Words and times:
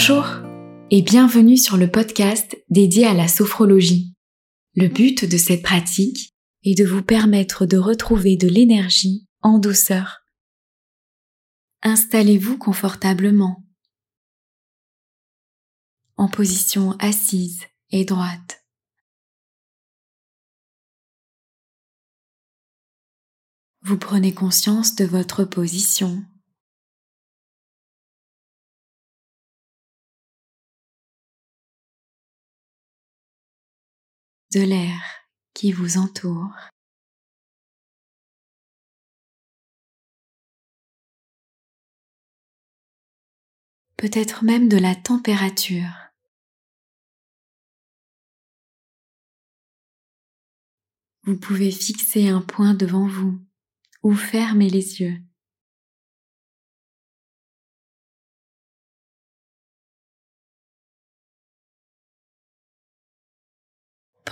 Bonjour 0.00 0.28
et 0.92 1.02
bienvenue 1.02 1.56
sur 1.56 1.76
le 1.76 1.90
podcast 1.90 2.56
dédié 2.70 3.04
à 3.04 3.14
la 3.14 3.26
sophrologie. 3.26 4.14
Le 4.76 4.86
but 4.86 5.24
de 5.24 5.36
cette 5.36 5.62
pratique 5.62 6.36
est 6.62 6.78
de 6.78 6.84
vous 6.84 7.02
permettre 7.02 7.66
de 7.66 7.78
retrouver 7.78 8.36
de 8.36 8.46
l'énergie 8.46 9.26
en 9.42 9.58
douceur. 9.58 10.20
Installez-vous 11.82 12.58
confortablement 12.58 13.64
en 16.16 16.28
position 16.28 16.92
assise 17.00 17.64
et 17.90 18.04
droite. 18.04 18.64
Vous 23.82 23.98
prenez 23.98 24.32
conscience 24.32 24.94
de 24.94 25.06
votre 25.06 25.42
position 25.42 26.24
de 34.52 34.60
l'air 34.60 35.00
qui 35.54 35.72
vous 35.72 35.98
entoure. 35.98 36.54
Peut-être 43.96 44.44
même 44.44 44.68
de 44.68 44.78
la 44.78 44.94
température. 44.94 46.08
Vous 51.24 51.36
pouvez 51.36 51.70
fixer 51.70 52.28
un 52.28 52.40
point 52.40 52.74
devant 52.74 53.06
vous 53.06 53.38
ou 54.02 54.14
fermer 54.14 54.70
les 54.70 55.00
yeux. 55.00 55.20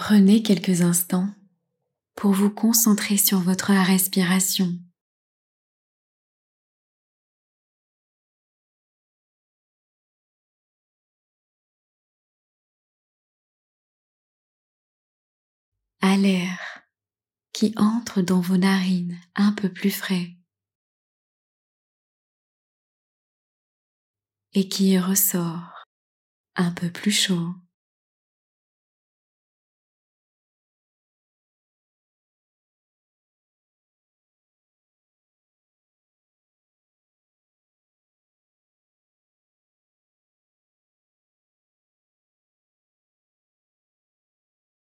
Prenez 0.09 0.41
quelques 0.41 0.83
instants 0.83 1.35
pour 2.15 2.31
vous 2.31 2.49
concentrer 2.49 3.17
sur 3.17 3.41
votre 3.41 3.73
respiration. 3.73 4.73
à 16.01 16.17
l'air 16.17 16.85
qui 17.53 17.75
entre 17.77 18.23
dans 18.23 18.41
vos 18.41 18.59
narines 18.59 19.19
un 19.35 19.51
peu 19.51 19.73
plus 19.73 19.91
frais 19.91 20.37
et 24.53 24.69
qui 24.69 25.01
ressort 25.01 25.85
un 26.55 26.71
peu 26.71 26.93
plus 26.93 27.11
chaud. 27.11 27.57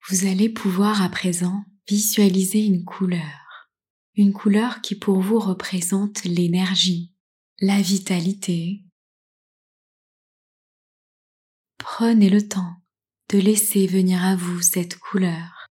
Vous 0.10 0.26
allez 0.26 0.48
pouvoir 0.48 1.02
à 1.02 1.10
présent 1.10 1.66
visualiser 1.90 2.66
une 2.66 2.86
couleur, 2.86 3.70
une 4.16 4.32
couleur 4.32 4.82
qui 4.82 4.96
pour 4.96 5.20
vous 5.20 5.38
représente 5.38 6.24
l'énergie, 6.24 7.14
la 7.60 7.82
vitalité. 7.82 8.86
Prenez 11.78 12.30
le 12.30 12.48
temps 12.48 12.82
de 13.30 13.40
laisser 13.40 13.86
venir 13.86 14.24
à 14.24 14.38
vous 14.38 14.62
cette 14.62 14.98
couleur. 14.98 15.68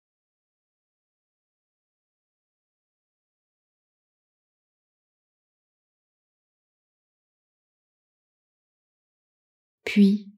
Puis, 9.84 10.30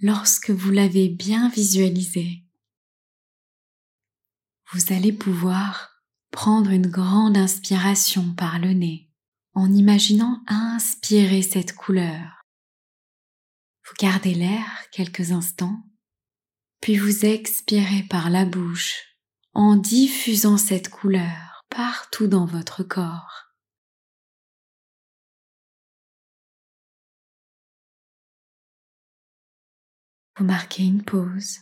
lorsque 0.00 0.48
vous 0.48 0.70
l'avez 0.70 1.10
bien 1.10 1.50
visualisée, 1.50 2.47
vous 4.72 4.92
allez 4.92 5.12
pouvoir 5.12 6.02
prendre 6.30 6.70
une 6.70 6.88
grande 6.88 7.38
inspiration 7.38 8.34
par 8.34 8.58
le 8.58 8.72
nez 8.72 9.10
en 9.54 9.72
imaginant 9.72 10.42
inspirer 10.46 11.42
cette 11.42 11.74
couleur. 11.74 12.42
Vous 13.86 13.94
gardez 13.98 14.34
l'air 14.34 14.66
quelques 14.92 15.32
instants, 15.32 15.82
puis 16.80 16.98
vous 16.98 17.24
expirez 17.24 18.02
par 18.10 18.28
la 18.28 18.44
bouche 18.44 19.02
en 19.54 19.74
diffusant 19.76 20.58
cette 20.58 20.90
couleur 20.90 21.64
partout 21.70 22.26
dans 22.26 22.44
votre 22.44 22.82
corps. 22.82 23.46
Vous 30.36 30.44
marquez 30.44 30.84
une 30.84 31.02
pause 31.02 31.58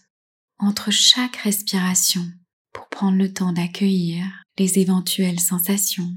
entre 0.58 0.90
chaque 0.90 1.36
respiration 1.36 2.26
pour 2.76 2.88
prendre 2.90 3.16
le 3.16 3.32
temps 3.32 3.54
d'accueillir 3.54 4.26
les 4.58 4.78
éventuelles 4.78 5.40
sensations. 5.40 6.10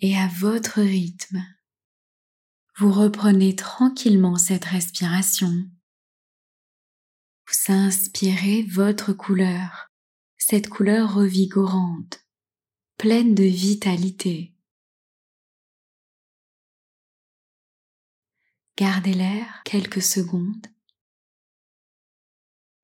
Et 0.00 0.16
à 0.16 0.28
votre 0.28 0.80
rythme, 0.80 1.44
vous 2.78 2.90
reprenez 2.90 3.54
tranquillement 3.54 4.36
cette 4.36 4.64
respiration. 4.64 5.52
Vous 7.46 7.72
inspirez 7.72 8.62
votre 8.62 9.12
couleur, 9.12 9.90
cette 10.38 10.70
couleur 10.70 11.14
revigorante, 11.14 12.24
pleine 12.96 13.34
de 13.34 13.44
vitalité. 13.44 14.53
Gardez 18.76 19.14
l'air 19.14 19.62
quelques 19.64 20.02
secondes, 20.02 20.66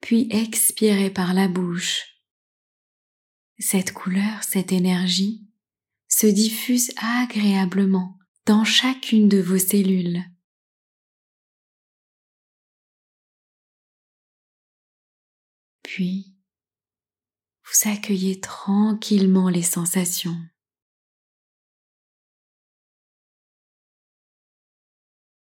puis 0.01 0.29
expirez 0.31 1.11
par 1.11 1.35
la 1.35 1.49
bouche. 1.49 2.05
Cette 3.59 3.93
couleur, 3.93 4.45
cette 4.45 4.73
énergie 4.73 5.47
se 6.09 6.27
diffuse 6.27 6.93
agréablement 6.97 8.19
dans 8.47 8.65
chacune 8.65 9.29
de 9.29 9.41
vos 9.41 9.59
cellules. 9.59 10.23
Puis, 15.83 16.37
vous 17.65 17.91
accueillez 17.91 18.41
tranquillement 18.41 19.49
les 19.49 19.63
sensations. 19.63 20.41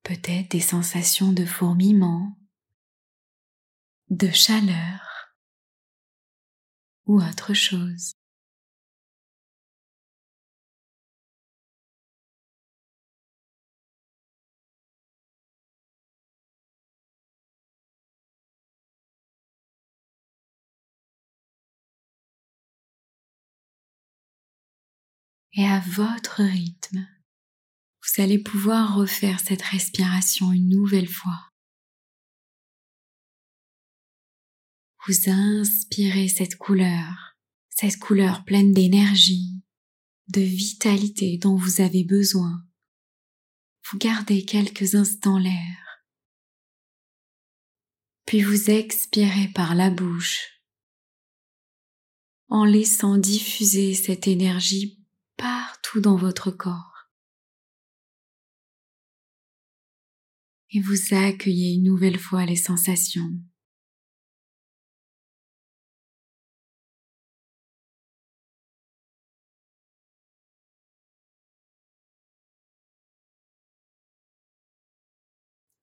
Peut-être 0.05 0.51
des 0.53 0.61
sensations 0.61 1.33
de 1.33 1.45
fourmillement, 1.45 2.39
de 4.11 4.31
chaleur 4.31 5.35
ou 7.07 7.21
autre 7.23 7.55
chose. 7.55 8.13
Et 25.57 25.65
à 25.67 25.81
votre 25.87 26.43
rythme, 26.43 27.07
vous 28.05 28.23
allez 28.23 28.39
pouvoir 28.39 28.97
refaire 28.97 29.41
cette 29.41 29.63
respiration 29.63 30.53
une 30.53 30.69
nouvelle 30.69 31.09
fois. 31.09 31.51
Vous 35.07 35.31
inspirez 35.31 36.29
cette 36.29 36.57
couleur, 36.57 37.37
cette 37.71 37.99
couleur 37.99 38.45
pleine 38.45 38.73
d'énergie, 38.73 39.63
de 40.29 40.41
vitalité 40.41 41.39
dont 41.39 41.57
vous 41.57 41.81
avez 41.81 42.05
besoin. 42.05 42.65
Vous 43.91 43.99
gardez 43.99 44.45
quelques 44.45 44.95
instants 44.95 45.39
l'air. 45.39 46.05
Puis 48.27 48.43
vous 48.43 48.71
expirez 48.71 49.49
par 49.49 49.75
la 49.75 49.91
bouche 49.91 50.63
en 52.49 52.65
laissant 52.65 53.19
diffuser 53.19 53.95
cette 53.95 54.27
énergie 54.27 55.05
partout 55.37 56.01
dans 56.01 56.17
votre 56.17 56.51
corps. 56.51 56.94
et 60.75 60.81
vous 60.81 61.15
accueillez 61.15 61.75
une 61.75 61.85
nouvelle 61.85 62.19
fois 62.19 62.45
les 62.45 62.57
sensations. 62.57 63.31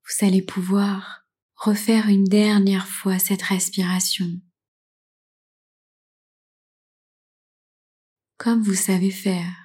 Vous 0.04 0.26
allez 0.28 0.42
pouvoir 0.42 1.26
refaire 1.56 2.10
une 2.10 2.26
dernière 2.26 2.86
fois 2.88 3.18
cette 3.18 3.44
respiration. 3.44 4.42
Comme 8.38 8.62
vous 8.62 8.74
savez 8.74 9.12
faire 9.12 9.61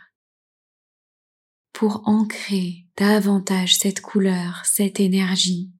pour 1.76 2.08
ancrer 2.08 2.86
davantage 2.96 3.76
cette 3.76 4.00
couleur, 4.00 4.64
cette 4.64 4.98
énergie. 4.98 5.70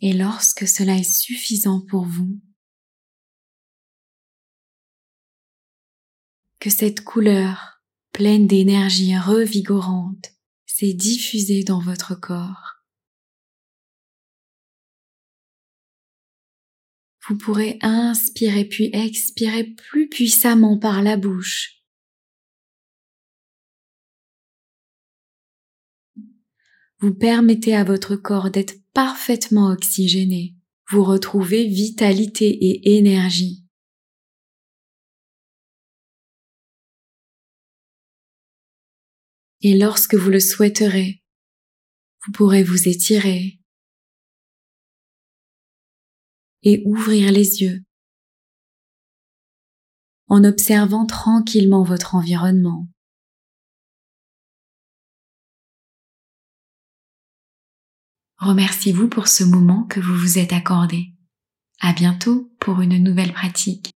Et 0.00 0.14
lorsque 0.14 0.66
cela 0.66 0.96
est 0.96 1.02
suffisant 1.02 1.82
pour 1.82 2.06
vous, 2.06 2.40
que 6.60 6.70
cette 6.70 7.04
couleur 7.04 7.73
pleine 8.14 8.46
d'énergie 8.46 9.18
revigorante 9.18 10.32
s'est 10.66 10.94
diffusée 10.94 11.64
dans 11.64 11.80
votre 11.80 12.14
corps, 12.14 12.76
vous 17.26 17.36
pourrez 17.36 17.76
inspirer 17.82 18.66
puis 18.66 18.90
expirer 18.92 19.64
plus 19.64 20.08
puissamment 20.08 20.78
par 20.78 21.02
la 21.02 21.16
bouche. 21.16 21.82
Vous 27.00 27.14
permettez 27.14 27.74
à 27.74 27.82
votre 27.82 28.14
corps 28.14 28.50
d'être 28.50 28.76
parfaitement 28.92 29.72
oxygéné, 29.72 30.54
vous 30.88 31.02
retrouvez 31.02 31.66
vitalité 31.66 32.46
et 32.46 32.96
énergie. 32.96 33.63
Et 39.66 39.78
lorsque 39.78 40.14
vous 40.14 40.28
le 40.28 40.40
souhaiterez, 40.40 41.22
vous 42.26 42.32
pourrez 42.32 42.62
vous 42.62 42.86
étirer 42.86 43.58
et 46.62 46.82
ouvrir 46.84 47.32
les 47.32 47.62
yeux 47.62 47.82
en 50.26 50.44
observant 50.44 51.06
tranquillement 51.06 51.82
votre 51.82 52.14
environnement. 52.14 52.86
Remerciez-vous 58.36 59.08
pour 59.08 59.28
ce 59.28 59.44
moment 59.44 59.84
que 59.84 59.98
vous 59.98 60.14
vous 60.14 60.38
êtes 60.38 60.52
accordé. 60.52 61.14
À 61.80 61.94
bientôt 61.94 62.54
pour 62.60 62.82
une 62.82 63.02
nouvelle 63.02 63.32
pratique. 63.32 63.93